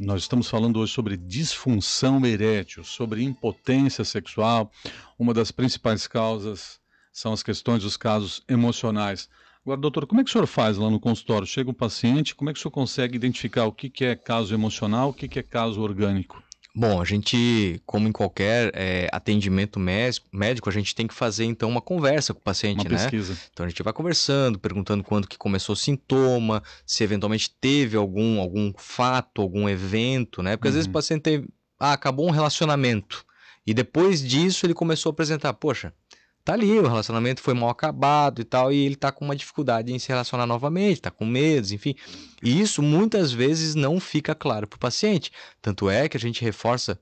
Nós 0.00 0.22
estamos 0.22 0.48
falando 0.48 0.80
hoje 0.80 0.92
sobre 0.92 1.16
disfunção 1.16 2.24
erétil, 2.26 2.82
sobre 2.82 3.22
impotência 3.22 4.04
sexual. 4.04 4.72
Uma 5.16 5.32
das 5.32 5.52
principais 5.52 6.08
causas 6.08 6.80
são 7.12 7.32
as 7.32 7.44
questões 7.44 7.84
dos 7.84 7.96
casos 7.96 8.42
emocionais. 8.48 9.28
Agora, 9.64 9.80
doutor, 9.80 10.04
como 10.06 10.20
é 10.20 10.24
que 10.24 10.30
o 10.30 10.32
senhor 10.32 10.48
faz 10.48 10.76
lá 10.78 10.90
no 10.90 10.98
consultório? 10.98 11.46
Chega 11.46 11.70
um 11.70 11.74
paciente, 11.74 12.34
como 12.34 12.50
é 12.50 12.52
que 12.52 12.58
o 12.58 12.62
senhor 12.62 12.72
consegue 12.72 13.14
identificar 13.14 13.66
o 13.66 13.72
que, 13.72 14.04
é 14.04 14.16
caso 14.16 14.52
emocional, 14.52 15.10
o 15.10 15.14
que 15.14 15.38
é 15.38 15.42
caso 15.44 15.80
orgânico? 15.80 16.42
Bom, 16.76 17.00
a 17.00 17.04
gente, 17.04 17.80
como 17.86 18.08
em 18.08 18.12
qualquer 18.12 18.72
é, 18.74 19.08
atendimento 19.12 19.78
médico, 19.78 20.68
a 20.68 20.72
gente 20.72 20.92
tem 20.92 21.06
que 21.06 21.14
fazer 21.14 21.44
então 21.44 21.68
uma 21.68 21.80
conversa 21.80 22.34
com 22.34 22.40
o 22.40 22.42
paciente, 22.42 22.80
uma 22.80 22.90
né? 22.90 22.96
pesquisa. 22.96 23.38
Então 23.52 23.64
a 23.64 23.68
gente 23.68 23.80
vai 23.80 23.92
conversando, 23.92 24.58
perguntando 24.58 25.04
quando 25.04 25.28
que 25.28 25.38
começou 25.38 25.74
o 25.74 25.76
sintoma, 25.76 26.62
se 26.84 27.04
eventualmente 27.04 27.48
teve 27.60 27.96
algum, 27.96 28.40
algum 28.40 28.72
fato, 28.76 29.40
algum 29.40 29.68
evento, 29.68 30.42
né? 30.42 30.56
Porque 30.56 30.66
uhum. 30.66 30.70
às 30.70 30.74
vezes 30.74 30.86
o 30.86 30.90
uhum. 30.90 30.94
paciente 30.94 31.22
teve, 31.22 31.48
ah, 31.78 31.92
acabou 31.92 32.26
um 32.26 32.32
relacionamento 32.32 33.24
e 33.66 33.72
depois 33.72 34.22
disso 34.22 34.66
ele 34.66 34.74
começou 34.74 35.10
a 35.10 35.12
apresentar, 35.12 35.52
poxa, 35.54 35.92
tá 36.44 36.52
ali, 36.52 36.78
o 36.78 36.86
relacionamento 36.86 37.40
foi 37.40 37.54
mal 37.54 37.70
acabado 37.70 38.40
e 38.40 38.44
tal, 38.44 38.70
e 38.70 38.84
ele 38.84 38.96
tá 38.96 39.10
com 39.10 39.24
uma 39.24 39.34
dificuldade 39.34 39.92
em 39.92 39.98
se 39.98 40.08
relacionar 40.08 40.46
novamente, 40.46 41.00
tá 41.00 41.10
com 41.10 41.24
medos, 41.24 41.72
enfim. 41.72 41.94
E 42.42 42.60
isso 42.60 42.82
muitas 42.82 43.32
vezes 43.32 43.74
não 43.74 43.98
fica 43.98 44.34
claro 44.34 44.66
para 44.66 44.76
o 44.76 44.80
paciente. 44.80 45.32
Tanto 45.62 45.88
é 45.88 46.08
que 46.08 46.16
a 46.16 46.20
gente 46.20 46.42
reforça 46.42 47.00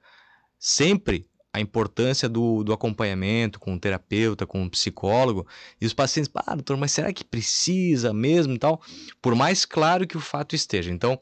sempre 0.59 1.29
a 1.53 1.61
importância 1.61 2.29
do, 2.29 2.65
do 2.65 2.73
acompanhamento 2.73 3.59
com 3.61 3.75
o 3.75 3.79
terapeuta, 3.79 4.47
com 4.47 4.65
o 4.65 4.71
psicólogo, 4.71 5.47
e 5.81 5.85
os 5.85 5.93
pacientes, 5.93 6.31
ah, 6.35 6.55
doutor, 6.55 6.77
mas 6.79 6.93
será 6.93 7.13
que 7.13 7.25
precisa 7.25 8.13
mesmo 8.15 8.55
e 8.55 8.59
tal? 8.59 8.81
Por 9.21 9.35
mais 9.35 9.67
claro 9.67 10.07
que 10.07 10.17
o 10.17 10.21
fato 10.21 10.55
esteja. 10.55 10.91
Então, 10.91 11.19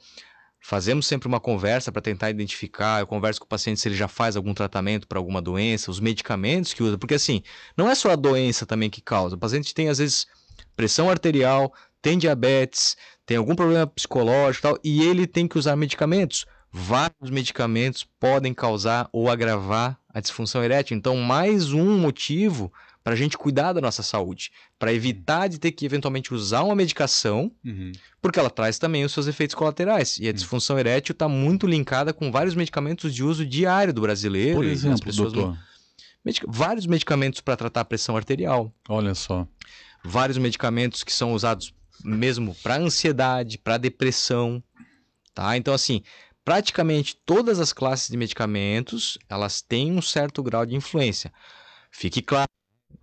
Fazemos 0.60 1.06
sempre 1.06 1.26
uma 1.26 1.40
conversa 1.40 1.90
para 1.90 2.02
tentar 2.02 2.30
identificar. 2.30 3.00
Eu 3.00 3.06
converso 3.06 3.40
com 3.40 3.46
o 3.46 3.48
paciente 3.48 3.80
se 3.80 3.88
ele 3.88 3.96
já 3.96 4.06
faz 4.06 4.36
algum 4.36 4.52
tratamento 4.52 5.08
para 5.08 5.18
alguma 5.18 5.40
doença, 5.40 5.90
os 5.90 5.98
medicamentos 5.98 6.74
que 6.74 6.82
usa. 6.82 6.98
Porque 6.98 7.14
assim, 7.14 7.42
não 7.76 7.88
é 7.90 7.94
só 7.94 8.10
a 8.10 8.16
doença 8.16 8.66
também 8.66 8.90
que 8.90 9.00
causa. 9.00 9.36
O 9.36 9.38
paciente 9.38 9.74
tem, 9.74 9.88
às 9.88 9.98
vezes, 9.98 10.26
pressão 10.76 11.08
arterial, 11.08 11.72
tem 12.02 12.18
diabetes, 12.18 12.96
tem 13.24 13.38
algum 13.38 13.54
problema 13.54 13.86
psicológico 13.86 14.66
e 14.66 14.70
tal, 14.70 14.78
e 14.84 15.02
ele 15.02 15.26
tem 15.26 15.48
que 15.48 15.58
usar 15.58 15.76
medicamentos. 15.76 16.44
Vários 16.72 17.30
medicamentos 17.30 18.04
podem 18.18 18.54
causar 18.54 19.08
ou 19.12 19.28
agravar 19.28 19.98
a 20.12 20.20
disfunção 20.20 20.62
erétil. 20.62 20.96
Então, 20.96 21.16
mais 21.16 21.72
um 21.72 21.98
motivo 21.98 22.72
para 23.02 23.14
a 23.14 23.16
gente 23.16 23.36
cuidar 23.36 23.72
da 23.72 23.80
nossa 23.80 24.02
saúde, 24.02 24.50
para 24.78 24.92
evitar 24.92 25.48
de 25.48 25.58
ter 25.58 25.72
que 25.72 25.86
eventualmente 25.86 26.34
usar 26.34 26.62
uma 26.62 26.74
medicação, 26.74 27.50
uhum. 27.64 27.92
porque 28.20 28.38
ela 28.38 28.50
traz 28.50 28.78
também 28.78 29.04
os 29.04 29.12
seus 29.12 29.26
efeitos 29.26 29.54
colaterais. 29.54 30.18
E 30.18 30.28
a 30.28 30.32
disfunção 30.32 30.76
uhum. 30.76 30.80
erétil 30.80 31.12
está 31.12 31.28
muito 31.28 31.66
linkada 31.66 32.12
com 32.12 32.30
vários 32.30 32.54
medicamentos 32.54 33.14
de 33.14 33.24
uso 33.24 33.46
diário 33.46 33.92
do 33.92 34.02
brasileiro. 34.02 34.56
Por 34.56 34.64
exemplo, 34.64 35.12
doutor? 35.12 35.58
Medic... 36.24 36.44
Vários 36.46 36.86
medicamentos 36.86 37.40
para 37.40 37.56
tratar 37.56 37.80
a 37.80 37.84
pressão 37.84 38.16
arterial. 38.16 38.72
Olha 38.88 39.14
só. 39.14 39.46
Vários 40.04 40.38
medicamentos 40.38 41.02
que 41.02 41.12
são 41.12 41.32
usados 41.32 41.74
mesmo 42.04 42.54
para 42.62 42.76
ansiedade, 42.76 43.58
para 43.58 43.76
depressão, 43.76 44.62
tá? 45.34 45.56
Então 45.56 45.74
assim, 45.74 46.02
praticamente 46.44 47.16
todas 47.24 47.60
as 47.60 47.72
classes 47.72 48.08
de 48.08 48.16
medicamentos, 48.16 49.18
elas 49.28 49.60
têm 49.60 49.92
um 49.92 50.02
certo 50.02 50.42
grau 50.42 50.64
de 50.64 50.74
influência. 50.74 51.32
Fique 51.90 52.22
claro, 52.22 52.48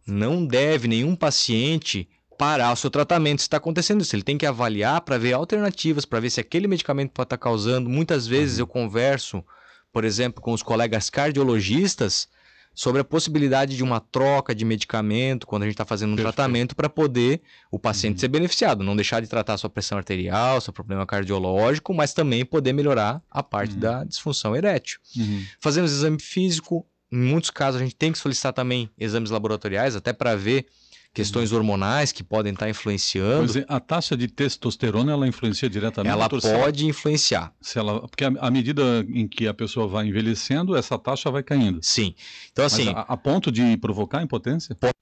não 0.07 0.45
deve 0.45 0.87
nenhum 0.87 1.15
paciente 1.15 2.07
parar 2.37 2.71
o 2.71 2.75
seu 2.75 2.89
tratamento 2.89 3.39
se 3.39 3.45
está 3.45 3.57
acontecendo 3.57 4.01
isso. 4.01 4.15
Ele 4.15 4.23
tem 4.23 4.37
que 4.37 4.45
avaliar 4.45 5.01
para 5.01 5.17
ver 5.17 5.33
alternativas, 5.33 6.05
para 6.05 6.19
ver 6.19 6.29
se 6.29 6.39
aquele 6.39 6.67
medicamento 6.67 7.11
pode 7.11 7.25
estar 7.25 7.37
tá 7.37 7.43
causando. 7.43 7.89
Muitas 7.89 8.27
vezes 8.27 8.57
uhum. 8.57 8.63
eu 8.63 8.67
converso, 8.67 9.43
por 9.91 10.05
exemplo, 10.05 10.41
com 10.41 10.53
os 10.53 10.61
colegas 10.61 11.09
cardiologistas 11.09 12.29
sobre 12.77 13.01
a 13.01 13.03
possibilidade 13.03 13.75
de 13.75 13.83
uma 13.83 13.99
troca 13.99 14.53
de 14.53 14.63
medicamento 14.63 15.47
quando 15.47 15.63
a 15.63 15.65
gente 15.65 15.73
está 15.73 15.83
fazendo 15.83 16.11
um 16.11 16.15
Perfeito. 16.15 16.35
tratamento 16.35 16.75
para 16.75 16.87
poder 16.87 17.41
o 17.71 17.79
paciente 17.79 18.17
uhum. 18.17 18.19
ser 18.19 18.27
beneficiado, 18.27 18.83
não 18.83 18.95
deixar 18.95 19.19
de 19.19 19.27
tratar 19.27 19.57
sua 19.57 19.67
pressão 19.67 19.97
arterial, 19.97 20.61
seu 20.61 20.71
problema 20.71 21.03
cardiológico, 21.03 21.91
mas 21.91 22.13
também 22.13 22.45
poder 22.45 22.73
melhorar 22.73 23.19
a 23.31 23.41
parte 23.41 23.73
uhum. 23.73 23.79
da 23.79 24.03
disfunção 24.03 24.55
erétil. 24.55 24.99
Uhum. 25.15 25.43
Fazemos 25.59 25.91
exame 25.91 26.19
físico, 26.21 26.85
em 27.11 27.17
muitos 27.17 27.49
casos 27.49 27.81
a 27.81 27.83
gente 27.83 27.95
tem 27.95 28.11
que 28.11 28.17
solicitar 28.17 28.53
também 28.53 28.89
exames 28.97 29.29
laboratoriais, 29.29 29.95
até 29.95 30.13
para 30.13 30.35
ver 30.35 30.67
questões 31.13 31.51
hormonais 31.51 32.11
que 32.11 32.23
podem 32.23 32.53
estar 32.53 32.65
tá 32.65 32.69
influenciando. 32.69 33.57
É, 33.57 33.65
a 33.67 33.79
taxa 33.79 34.15
de 34.15 34.27
testosterona 34.27 35.11
ela 35.11 35.27
influencia 35.27 35.69
diretamente? 35.69 36.11
Ela 36.11 36.29
pode 36.29 36.79
se 36.79 36.85
influenciar. 36.85 37.53
Se 37.59 37.79
ela, 37.79 38.07
porque 38.07 38.23
à 38.23 38.51
medida 38.51 39.05
em 39.09 39.27
que 39.27 39.47
a 39.47 39.53
pessoa 39.53 39.87
vai 39.87 40.05
envelhecendo, 40.05 40.75
essa 40.75 40.97
taxa 40.97 41.31
vai 41.31 41.41
caindo. 41.41 41.79
Sim. 41.81 42.13
Então 42.51 42.65
assim, 42.65 42.89
a, 42.89 43.01
a, 43.01 43.17
ponto 43.17 43.51
de 43.51 43.77
provocar 43.77 44.21
impotência? 44.21 44.75
Pode, 44.75 44.93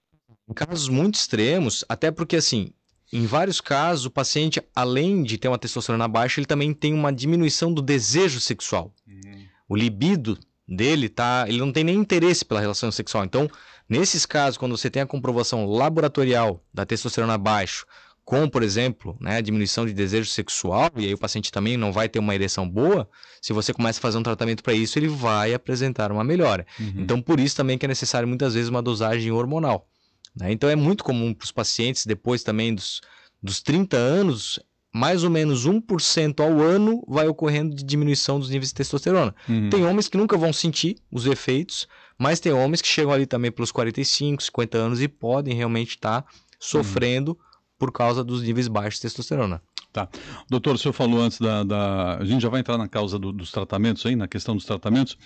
em 0.48 0.54
casos 0.54 0.88
muito 0.88 1.16
extremos, 1.16 1.84
até 1.88 2.10
porque 2.10 2.36
assim, 2.36 2.70
em 3.12 3.26
vários 3.26 3.60
casos 3.60 4.06
o 4.06 4.10
paciente, 4.10 4.62
além 4.74 5.22
de 5.22 5.36
ter 5.36 5.48
uma 5.48 5.58
testosterona 5.58 6.08
baixa, 6.08 6.40
ele 6.40 6.46
também 6.46 6.72
tem 6.72 6.94
uma 6.94 7.12
diminuição 7.12 7.72
do 7.72 7.82
desejo 7.82 8.40
sexual. 8.40 8.94
Uhum. 9.06 9.44
O 9.68 9.76
libido 9.76 10.38
dele 10.68 11.08
tá, 11.08 11.44
ele 11.48 11.58
não 11.58 11.72
tem 11.72 11.84
nem 11.84 11.96
interesse 11.96 12.44
pela 12.44 12.60
relação 12.60 12.90
sexual. 12.90 13.24
Então, 13.24 13.48
nesses 13.88 14.26
casos, 14.26 14.58
quando 14.58 14.76
você 14.76 14.90
tem 14.90 15.02
a 15.02 15.06
comprovação 15.06 15.66
laboratorial 15.66 16.62
da 16.72 16.84
testosterona 16.84 17.38
baixo, 17.38 17.86
com, 18.26 18.48
por 18.48 18.64
exemplo, 18.64 19.16
né, 19.20 19.40
diminuição 19.40 19.86
de 19.86 19.92
desejo 19.92 20.28
sexual, 20.28 20.90
e 20.96 21.06
aí 21.06 21.14
o 21.14 21.18
paciente 21.18 21.52
também 21.52 21.76
não 21.76 21.92
vai 21.92 22.08
ter 22.08 22.18
uma 22.18 22.34
ereção 22.34 22.68
boa, 22.68 23.08
se 23.40 23.52
você 23.52 23.72
começa 23.72 24.00
a 24.00 24.02
fazer 24.02 24.18
um 24.18 24.22
tratamento 24.22 24.64
para 24.64 24.74
isso, 24.74 24.98
ele 24.98 25.06
vai 25.06 25.54
apresentar 25.54 26.10
uma 26.10 26.24
melhora. 26.24 26.66
Uhum. 26.80 26.94
Então, 26.96 27.22
por 27.22 27.38
isso 27.38 27.54
também 27.54 27.78
que 27.78 27.86
é 27.86 27.88
necessário 27.88 28.26
muitas 28.26 28.54
vezes 28.54 28.68
uma 28.68 28.82
dosagem 28.82 29.30
hormonal. 29.30 29.88
Né? 30.34 30.50
Então, 30.50 30.68
é 30.68 30.74
muito 30.74 31.04
comum 31.04 31.32
para 31.32 31.44
os 31.44 31.52
pacientes, 31.52 32.04
depois 32.04 32.42
também 32.42 32.74
dos, 32.74 33.00
dos 33.40 33.62
30 33.62 33.96
anos, 33.96 34.58
mais 34.96 35.22
ou 35.22 35.28
menos 35.28 35.66
1% 35.66 36.40
ao 36.40 36.58
ano 36.58 37.04
vai 37.06 37.28
ocorrendo 37.28 37.76
de 37.76 37.84
diminuição 37.84 38.40
dos 38.40 38.48
níveis 38.48 38.70
de 38.70 38.76
testosterona. 38.76 39.34
Uhum. 39.46 39.68
Tem 39.68 39.84
homens 39.84 40.08
que 40.08 40.16
nunca 40.16 40.38
vão 40.38 40.54
sentir 40.54 40.96
os 41.12 41.26
efeitos, 41.26 41.86
mas 42.18 42.40
tem 42.40 42.50
homens 42.50 42.80
que 42.80 42.88
chegam 42.88 43.12
ali 43.12 43.26
também 43.26 43.52
pelos 43.52 43.70
45, 43.70 44.42
50 44.42 44.78
anos 44.78 45.02
e 45.02 45.06
podem 45.06 45.54
realmente 45.54 45.90
estar 45.90 46.22
tá 46.22 46.28
sofrendo 46.58 47.32
uhum. 47.32 47.36
por 47.78 47.92
causa 47.92 48.24
dos 48.24 48.42
níveis 48.42 48.68
baixos 48.68 48.94
de 48.94 49.02
testosterona. 49.02 49.60
Tá. 49.92 50.08
Doutor, 50.48 50.76
o 50.76 50.78
senhor 50.78 50.94
falou 50.94 51.20
antes 51.20 51.38
da, 51.38 51.62
da... 51.62 52.16
A 52.16 52.24
gente 52.24 52.40
já 52.40 52.48
vai 52.48 52.60
entrar 52.60 52.78
na 52.78 52.88
causa 52.88 53.18
do, 53.18 53.32
dos 53.32 53.52
tratamentos 53.52 54.04
aí, 54.06 54.16
na 54.16 54.26
questão 54.26 54.56
dos 54.56 54.64
tratamentos. 54.64 55.18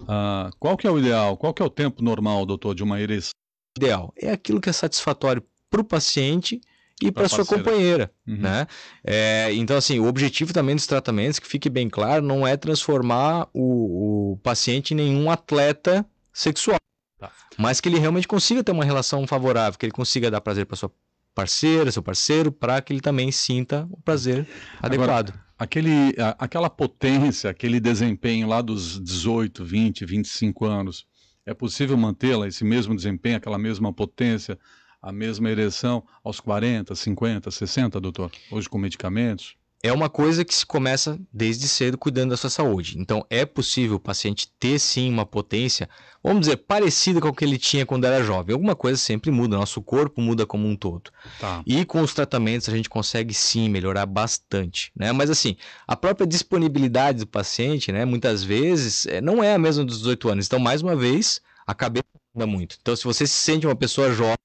Uh, 0.00 0.50
qual 0.58 0.76
que 0.76 0.88
é 0.88 0.90
o 0.90 0.98
ideal? 0.98 1.36
Qual 1.36 1.54
que 1.54 1.62
é 1.62 1.64
o 1.64 1.70
tempo 1.70 2.02
normal, 2.02 2.44
doutor, 2.44 2.74
de 2.74 2.82
uma 2.82 3.00
ereção? 3.00 3.30
Ideal. 3.76 4.12
É 4.16 4.32
aquilo 4.32 4.60
que 4.60 4.68
é 4.68 4.72
satisfatório 4.72 5.40
para 5.70 5.80
o 5.80 5.84
paciente 5.84 6.60
e 7.02 7.12
para 7.12 7.28
sua 7.28 7.44
companheira, 7.44 8.10
uhum. 8.26 8.38
né? 8.38 8.66
É, 9.04 9.52
então, 9.54 9.76
assim, 9.76 10.00
o 10.00 10.06
objetivo 10.06 10.52
também 10.52 10.74
dos 10.74 10.86
tratamentos, 10.86 11.38
que 11.38 11.46
fique 11.46 11.70
bem 11.70 11.88
claro, 11.88 12.24
não 12.24 12.46
é 12.46 12.56
transformar 12.56 13.48
o, 13.52 14.32
o 14.32 14.36
paciente 14.38 14.92
em 14.92 14.96
nenhum 14.96 15.30
atleta 15.30 16.04
sexual, 16.32 16.78
tá. 17.18 17.30
mas 17.56 17.80
que 17.80 17.88
ele 17.88 17.98
realmente 17.98 18.26
consiga 18.26 18.64
ter 18.64 18.72
uma 18.72 18.84
relação 18.84 19.26
favorável, 19.26 19.78
que 19.78 19.86
ele 19.86 19.92
consiga 19.92 20.30
dar 20.30 20.40
prazer 20.40 20.66
para 20.66 20.76
sua 20.76 20.92
parceira, 21.34 21.92
seu 21.92 22.02
parceiro, 22.02 22.50
para 22.50 22.80
que 22.82 22.92
ele 22.92 23.00
também 23.00 23.30
sinta 23.30 23.86
o 23.90 24.00
prazer 24.00 24.46
adequado. 24.82 25.30
Agora, 25.30 25.44
aquele, 25.56 26.14
aquela 26.38 26.68
potência, 26.68 27.48
aquele 27.48 27.78
desempenho 27.78 28.48
lá 28.48 28.60
dos 28.60 29.00
18, 29.00 29.64
20, 29.64 30.04
25 30.04 30.64
anos, 30.64 31.06
é 31.46 31.54
possível 31.54 31.96
mantê-la, 31.96 32.46
esse 32.46 32.64
mesmo 32.64 32.94
desempenho, 32.94 33.36
aquela 33.36 33.56
mesma 33.56 33.92
potência, 33.92 34.58
a 35.02 35.12
mesma 35.12 35.50
ereção 35.50 36.04
aos 36.22 36.40
40, 36.40 36.94
50, 36.94 37.50
60, 37.50 38.00
doutor? 38.00 38.30
Hoje 38.50 38.68
com 38.68 38.78
medicamentos? 38.78 39.56
É 39.80 39.92
uma 39.92 40.10
coisa 40.10 40.44
que 40.44 40.52
se 40.52 40.66
começa 40.66 41.20
desde 41.32 41.68
cedo 41.68 41.96
cuidando 41.96 42.30
da 42.30 42.36
sua 42.36 42.50
saúde. 42.50 42.98
Então, 42.98 43.24
é 43.30 43.46
possível 43.46 43.96
o 43.96 44.00
paciente 44.00 44.50
ter 44.58 44.76
sim 44.80 45.08
uma 45.08 45.24
potência, 45.24 45.88
vamos 46.20 46.40
dizer, 46.40 46.56
parecida 46.56 47.20
com 47.20 47.28
o 47.28 47.32
que 47.32 47.44
ele 47.44 47.56
tinha 47.56 47.86
quando 47.86 48.04
era 48.04 48.24
jovem. 48.24 48.54
Alguma 48.54 48.74
coisa 48.74 48.98
sempre 48.98 49.30
muda, 49.30 49.56
nosso 49.56 49.80
corpo 49.80 50.20
muda 50.20 50.44
como 50.44 50.66
um 50.66 50.74
todo. 50.74 51.12
Tá. 51.38 51.62
E 51.64 51.84
com 51.84 52.00
os 52.00 52.12
tratamentos 52.12 52.68
a 52.68 52.76
gente 52.76 52.88
consegue 52.88 53.32
sim 53.32 53.68
melhorar 53.68 54.04
bastante, 54.04 54.90
né? 54.96 55.12
Mas 55.12 55.30
assim, 55.30 55.56
a 55.86 55.94
própria 55.94 56.26
disponibilidade 56.26 57.20
do 57.20 57.26
paciente, 57.28 57.92
né, 57.92 58.04
muitas 58.04 58.42
vezes 58.42 59.06
é, 59.06 59.20
não 59.20 59.44
é 59.44 59.54
a 59.54 59.58
mesma 59.58 59.84
dos 59.84 59.98
18 59.98 60.28
anos. 60.28 60.46
Então, 60.46 60.58
mais 60.58 60.82
uma 60.82 60.96
vez, 60.96 61.40
a 61.64 61.72
cabeça 61.72 62.04
muda 62.34 62.48
muito. 62.48 62.76
Então, 62.82 62.96
se 62.96 63.04
você 63.04 63.28
se 63.28 63.34
sente 63.34 63.64
uma 63.64 63.76
pessoa 63.76 64.12
jovem, 64.12 64.37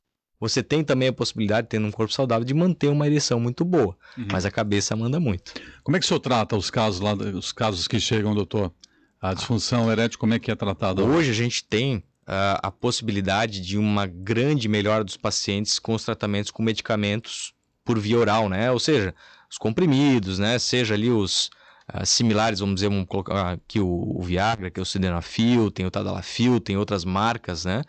você 0.44 0.62
tem 0.62 0.84
também 0.84 1.08
a 1.08 1.14
possibilidade, 1.14 1.68
tendo 1.70 1.88
um 1.88 1.92
corpo 1.92 2.14
saudável, 2.14 2.44
de 2.44 2.54
manter 2.54 2.90
uma 2.90 3.08
ereção 3.08 3.40
muito 3.40 3.64
boa. 3.64 3.96
Uhum. 4.18 4.28
Mas 4.30 4.46
a 4.46 4.52
cabeça 4.52 4.94
manda 4.94 5.18
muito. 5.18 5.54
Como 5.84 5.96
é 5.96 6.00
que 6.02 6.06
o 6.06 6.08
senhor 6.08 6.20
trata 6.20 6.58
os 6.58 6.70
casos 6.70 7.00
lá, 7.00 7.14
os 7.14 7.54
casos 7.54 7.88
que 7.88 7.98
chegam, 7.98 8.36
doutor? 8.36 8.74
A 9.22 9.34
disfunção 9.34 9.90
erétil, 9.90 10.20
como 10.20 10.34
é 10.34 10.40
que 10.40 10.52
é 10.52 10.56
tratada? 10.56 11.02
Hoje 11.02 11.32
a 11.32 11.34
gente 11.34 11.64
tem 11.64 11.96
uh, 11.96 12.60
a 12.62 12.70
possibilidade 12.70 13.62
de 13.62 13.78
uma 13.78 14.06
grande 14.06 14.68
melhora 14.68 15.02
dos 15.02 15.16
pacientes 15.16 15.80
com 15.80 15.94
os 15.94 16.04
tratamentos 16.04 16.52
com 16.52 16.62
medicamentos 16.62 17.54
por 17.86 17.98
via 17.98 18.20
oral, 18.20 18.50
né? 18.50 18.70
Ou 18.70 18.80
seja, 18.80 19.16
os 19.50 19.58
comprimidos, 19.58 20.40
né? 20.40 20.60
Seja 20.60 20.94
ali 20.94 21.10
os 21.10 21.50
uh, 21.94 22.06
similares, 22.06 22.60
vamos 22.60 22.76
dizer, 22.76 22.90
vamos 22.90 23.08
colocar 23.08 23.54
aqui 23.54 23.80
o, 23.80 23.88
o 23.88 24.22
Viagra, 24.22 24.70
que 24.70 24.78
é 24.78 24.84
o 24.84 24.86
Sildenafil, 24.86 25.72
tem 25.72 25.86
o 25.86 25.92
Tadalafil, 25.92 26.60
tem 26.60 26.76
outras 26.76 27.06
marcas, 27.06 27.64
né? 27.64 27.82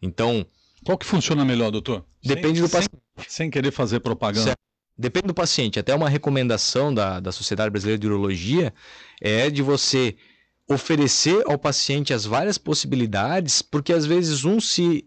Então, 0.00 0.46
qual 0.86 0.96
que 0.96 1.04
funciona 1.04 1.44
melhor, 1.44 1.72
doutor? 1.72 2.04
Depende 2.24 2.60
sem, 2.60 2.62
do 2.62 2.70
paciente. 2.70 3.02
Sem, 3.16 3.28
sem, 3.28 3.50
querer 3.50 3.72
fazer 3.72 3.98
propaganda. 3.98 4.44
Certo. 4.44 4.58
Depende 4.96 5.26
do 5.26 5.34
paciente. 5.34 5.80
Até 5.80 5.92
uma 5.92 6.08
recomendação 6.08 6.94
da, 6.94 7.18
da 7.18 7.32
Sociedade 7.32 7.70
Brasileira 7.70 7.98
de 7.98 8.06
Urologia 8.06 8.72
é 9.20 9.50
de 9.50 9.62
você 9.62 10.14
oferecer 10.68 11.42
ao 11.46 11.58
paciente 11.58 12.14
as 12.14 12.24
várias 12.24 12.56
possibilidades, 12.56 13.62
porque 13.62 13.92
às 13.92 14.06
vezes 14.06 14.44
um 14.44 14.60
se 14.60 15.04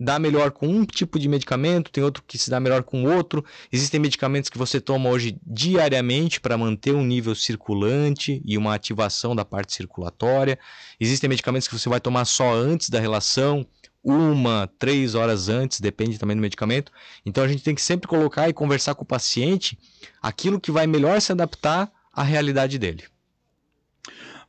dá 0.00 0.18
melhor 0.18 0.50
com 0.50 0.66
um 0.66 0.86
tipo 0.86 1.18
de 1.18 1.28
medicamento, 1.28 1.90
tem 1.90 2.02
outro 2.02 2.22
que 2.26 2.38
se 2.38 2.48
dá 2.48 2.58
melhor 2.58 2.82
com 2.82 3.04
outro. 3.04 3.44
Existem 3.70 4.00
medicamentos 4.00 4.48
que 4.48 4.56
você 4.56 4.80
toma 4.80 5.10
hoje 5.10 5.38
diariamente 5.46 6.40
para 6.40 6.56
manter 6.56 6.94
um 6.94 7.04
nível 7.04 7.34
circulante 7.34 8.40
e 8.46 8.56
uma 8.56 8.74
ativação 8.74 9.36
da 9.36 9.44
parte 9.44 9.74
circulatória. 9.74 10.58
Existem 10.98 11.28
medicamentos 11.28 11.68
que 11.68 11.78
você 11.78 11.88
vai 11.88 12.00
tomar 12.00 12.24
só 12.24 12.54
antes 12.54 12.88
da 12.88 12.98
relação 12.98 13.66
uma, 14.02 14.70
três 14.78 15.14
horas 15.14 15.48
antes, 15.48 15.80
depende 15.80 16.18
também 16.18 16.36
do 16.36 16.40
medicamento. 16.40 16.92
Então 17.24 17.44
a 17.44 17.48
gente 17.48 17.62
tem 17.62 17.74
que 17.74 17.82
sempre 17.82 18.08
colocar 18.08 18.48
e 18.48 18.52
conversar 18.52 18.94
com 18.94 19.02
o 19.02 19.06
paciente 19.06 19.78
aquilo 20.22 20.60
que 20.60 20.70
vai 20.70 20.86
melhor 20.86 21.20
se 21.20 21.32
adaptar 21.32 21.90
à 22.12 22.22
realidade 22.22 22.78
dele. 22.78 23.04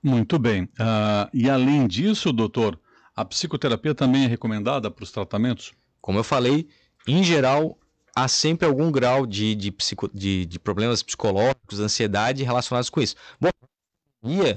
Muito 0.01 0.39
bem. 0.39 0.63
Uh, 0.63 1.29
e 1.33 1.49
além 1.49 1.87
disso, 1.87 2.31
doutor, 2.31 2.79
a 3.15 3.25
psicoterapia 3.25 3.93
também 3.93 4.23
é 4.23 4.27
recomendada 4.27 4.89
para 4.89 5.03
os 5.03 5.11
tratamentos? 5.11 5.73
Como 5.99 6.17
eu 6.17 6.23
falei, 6.23 6.69
em 7.05 7.23
geral, 7.23 7.77
há 8.15 8.27
sempre 8.27 8.65
algum 8.65 8.91
grau 8.91 9.25
de, 9.25 9.55
de, 9.55 9.71
psico, 9.71 10.09
de, 10.13 10.45
de 10.45 10.57
problemas 10.57 11.03
psicológicos, 11.03 11.79
ansiedade 11.79 12.43
relacionados 12.43 12.89
com 12.89 13.01
isso. 13.01 13.15
Bom, 13.39 13.49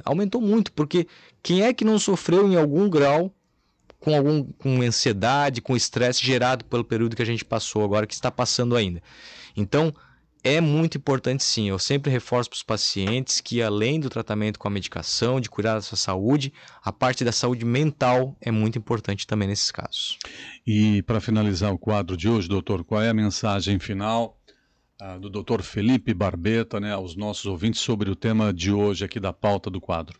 aumentou 0.05 0.41
muito, 0.41 0.73
porque 0.73 1.07
quem 1.43 1.63
é 1.63 1.75
que 1.75 1.85
não 1.85 1.99
sofreu 1.99 2.47
em 2.47 2.57
algum 2.57 2.89
grau 2.89 3.35
com 4.03 4.17
algum 4.17 4.45
com 4.45 4.83
ansiedade, 4.83 5.63
com 5.63 5.77
estresse 5.77 6.25
gerado 6.25 6.65
pelo 6.65 6.85
período 6.85 7.15
que 7.17 7.23
a 7.23 7.27
gente 7.27 7.45
passou 7.45 7.85
agora, 7.85 8.07
que 8.07 8.15
está 8.15 8.31
passando 8.31 8.77
ainda. 8.77 9.01
Então, 9.57 9.95
é 10.45 10.61
muito 10.61 10.99
importante 10.99 11.45
sim. 11.45 11.69
Eu 11.69 11.79
sempre 11.79 12.11
reforço 12.11 12.51
para 12.51 12.57
os 12.57 12.63
pacientes 12.63 13.41
que, 13.41 13.63
além 13.63 14.01
do 14.01 14.11
tratamento 14.11 14.59
com 14.59 14.67
a 14.67 14.71
medicação, 14.71 15.41
de 15.41 15.49
cuidar 15.49 15.75
da 15.75 15.81
sua 15.81 15.97
saúde, 15.97 16.53
a 16.83 16.93
parte 16.93 17.25
da 17.25 17.31
saúde 17.31 17.65
mental 17.65 18.37
é 18.41 18.51
muito 18.51 18.77
importante 18.77 19.27
também 19.27 19.47
nesses 19.47 19.71
casos. 19.71 20.19
E 20.67 21.01
para 21.03 21.21
finalizar 21.21 21.73
o 21.73 21.79
quadro 21.79 22.17
de 22.17 22.29
hoje, 22.29 22.49
doutor, 22.49 22.83
qual 22.85 23.01
é 23.01 23.09
a 23.09 23.15
mensagem 23.15 23.79
final 23.79 24.37
uh, 25.01 25.21
do 25.21 25.31
doutor 25.31 25.63
Felipe 25.63 26.13
Barbeta 26.13 26.81
né, 26.81 26.93
aos 26.93 27.15
nossos 27.15 27.47
ouvintes 27.47 27.81
sobre 27.81 28.11
o 28.11 28.17
tema 28.17 28.53
de 28.53 28.73
hoje 28.73 29.05
aqui 29.05 29.21
da 29.21 29.33
pauta 29.33 29.71
do 29.71 29.81
quadro? 29.81 30.19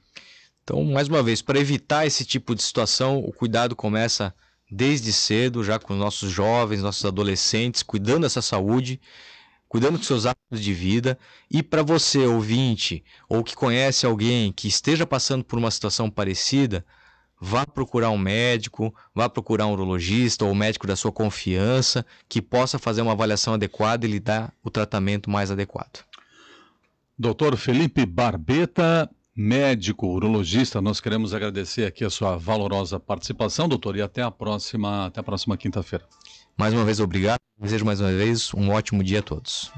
Então, 0.63 0.85
mais 0.85 1.09
uma 1.09 1.23
vez, 1.23 1.43
para 1.43 1.59
evitar 1.59 2.07
esse 2.07 2.25
tipo 2.25 2.55
de 2.55 2.63
situação, 2.63 3.19
o 3.19 3.33
cuidado 3.33 3.75
começa 3.75 4.35
desde 4.71 5.13
cedo, 5.13 5.63
já 5.63 5.79
com 5.79 5.95
nossos 5.95 6.31
jovens, 6.31 6.83
nossos 6.83 7.05
adolescentes, 7.05 7.83
cuidando 7.83 8.23
dessa 8.23 8.41
saúde 8.41 9.01
cuidando 9.73 9.97
dos 9.97 10.07
seus 10.07 10.27
hábitos 10.27 10.61
de 10.61 10.75
vida. 10.75 11.19
E 11.51 11.63
para 11.63 11.83
você, 11.83 12.27
ouvinte, 12.27 13.03
ou 13.27 13.43
que 13.43 13.57
conhece 13.57 14.05
alguém 14.05 14.53
que 14.53 14.69
esteja 14.69 15.07
passando 15.07 15.43
por 15.43 15.59
uma 15.59 15.71
situação 15.71 16.11
parecida, 16.11 16.85
vá 17.41 17.65
procurar 17.65 18.11
um 18.11 18.19
médico, 18.19 18.95
vá 19.15 19.31
procurar 19.31 19.67
um 19.67 19.73
urologista 19.73 20.45
ou 20.45 20.51
um 20.51 20.55
médico 20.55 20.87
da 20.87 20.95
sua 20.95 21.11
confiança 21.11 22.05
que 22.29 22.43
possa 22.43 22.79
fazer 22.79 23.01
uma 23.01 23.13
avaliação 23.13 23.55
adequada 23.55 24.05
e 24.05 24.11
lhe 24.11 24.21
dar 24.21 24.53
o 24.63 24.69
tratamento 24.69 25.31
mais 25.31 25.51
adequado. 25.51 26.05
Doutor 27.19 27.57
Felipe 27.57 28.05
Barbeta, 28.05 29.09
médico 29.35 30.07
urologista, 30.07 30.81
nós 30.81 31.01
queremos 31.01 31.33
agradecer 31.33 31.87
aqui 31.87 32.05
a 32.05 32.11
sua 32.11 32.37
valorosa 32.37 33.01
participação, 33.01 33.69
doutor, 33.69 33.97
e 33.97 34.03
até 34.03 34.23
a 34.23 34.31
próxima, 34.31 35.07
até 35.07 35.21
a 35.21 35.23
próxima 35.23 35.57
quinta-feira. 35.57 36.05
Mais 36.57 36.75
uma 36.75 36.85
vez, 36.85 37.01
obrigado. 37.01 37.41
Desejo 37.59 37.85
mais 37.85 38.01
uma 38.01 38.13
vez 38.13 38.53
um 38.55 38.71
ótimo 38.71 39.03
dia 39.03 39.21
a 39.21 39.23
todos. 39.23 39.73